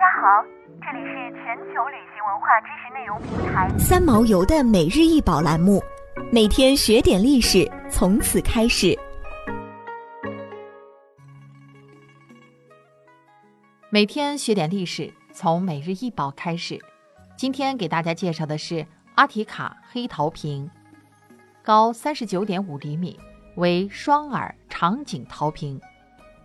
[0.00, 0.42] 家好，
[0.80, 5.78] 这里是全球旅行文化知识内容平台三毛游的每日一宝栏目，
[6.32, 8.98] 每天学点历史，从此开始。
[13.90, 16.80] 每天学点历史，从每日一宝开始。
[17.36, 18.86] 今天给大家介绍的是
[19.16, 20.70] 阿提卡黑陶瓶，
[21.62, 23.20] 高三十九点五厘米，
[23.56, 25.78] 为双耳长颈陶瓶。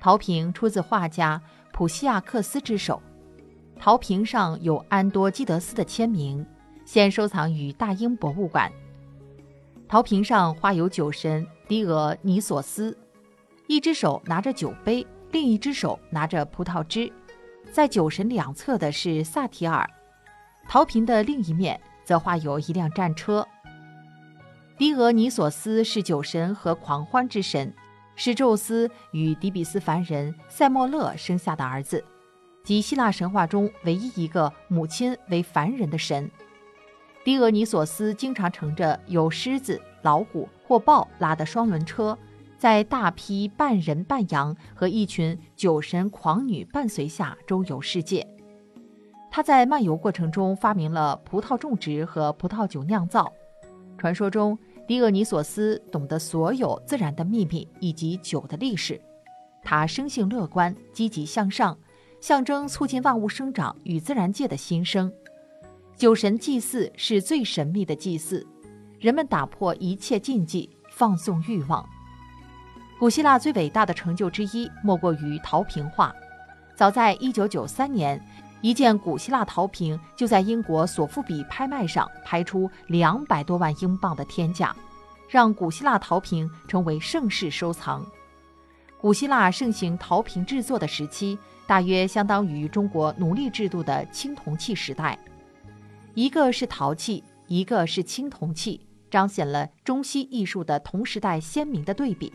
[0.00, 1.40] 陶瓶出自画家
[1.72, 3.00] 普西亚克斯之手，
[3.78, 6.44] 陶瓶上有安多基德斯的签名，
[6.84, 8.70] 现收藏于大英博物馆。
[9.88, 12.96] 陶瓶上画有酒神狄俄尼索斯，
[13.68, 17.12] 一只手拿着酒杯，另一只手拿着葡萄汁，
[17.70, 19.88] 在酒神两侧的是萨提尔。
[20.68, 23.46] 陶瓶的另一面则画有一辆战车。
[24.76, 27.72] 狄俄尼索斯是酒神和狂欢之神。
[28.18, 32.02] 是宙斯与迪比斯凡人塞莫勒生下的儿子，
[32.66, 36.28] 即希腊神话中唯一一个母亲为凡人的神。
[37.22, 42.18] 狄俄尼索斯经常乘着由狮子、老虎或豹拉的双轮车，
[42.58, 48.26] 在大批半人半羊和一群酒神狂女伴随下周游世界。
[49.30, 53.32] 他在漫游过程中发明了葡萄种植和葡萄酒酿造。
[53.96, 54.58] 传说中。
[54.88, 59.00] 狄俄尼索斯懂得所有自然的秘密以及酒的历史，
[59.64, 61.76] 他生性乐观、积极向上，
[62.26, 65.12] 象征促进万物生长与自然界的新生。
[65.94, 68.44] 酒神祭祀是最神秘的祭祀，
[68.98, 71.88] 人们打破一切禁忌，放纵欲望。
[72.98, 76.12] 古希腊最伟大的成就之一，莫过于陶瓶画。
[76.74, 78.20] 早在1993年。
[78.60, 84.74] 一件古希腊陶瓶就在英国索富比拍卖上拍出两百多万英镑的天价，
[85.28, 88.04] 让古希腊陶瓶成为盛世收藏。
[88.98, 95.18] 古希腊盛行陶瓶制作的时期，大约相当于中国奴隶制度的青铜器时代。
[96.14, 98.80] 一个是陶器，一个是青铜器，
[99.10, 102.32] 彰显了中西艺术的同时代鲜明的对比。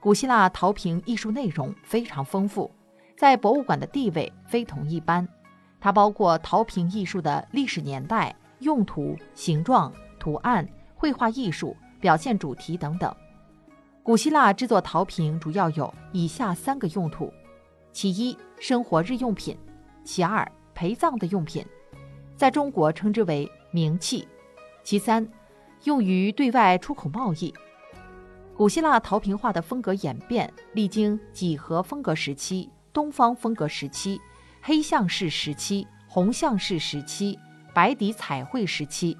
[0.00, 2.70] 古希腊陶瓶艺术内容非常丰富。
[3.16, 5.26] 在博物馆的地位非同一般，
[5.80, 13.14] 它包括陶瓶艺术的历史年代、用途、形状、图案、绘画艺术、表现主题等等。
[14.08, 17.30] 古希腊制作陶瓶主要有以下三个用途：
[17.92, 19.54] 其一，生活日用品；
[20.02, 21.62] 其二，陪葬的用品，
[22.34, 24.26] 在中国称之为冥器；
[24.82, 25.30] 其三，
[25.84, 27.52] 用于对外出口贸易。
[28.56, 32.70] 古希腊陶瓶画的风格演变，历经几何风格时期。
[32.94, 34.18] 东方风格时期、
[34.62, 37.38] 黑象式时期、红象式时期、
[37.74, 39.14] 白底彩绘时期，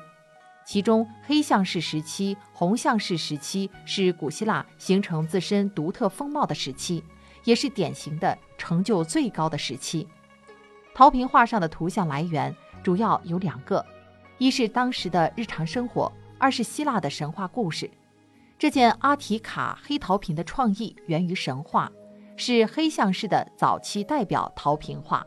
[0.69, 7.03] 其中黑象式时期、红象式时期是古希腊形成自身独特风貌的时期，
[7.45, 10.07] 也是典型的成就最高的时期。
[10.95, 13.83] 陶瓶画上的图像来源主要有两个：
[14.37, 17.91] 一是当时的日常生活，二是希腊的神话故事。
[18.59, 21.91] 这件阿提卡黑陶瓶的创意源于神话。
[22.37, 25.27] 是黑象式的早期代表陶瓶画。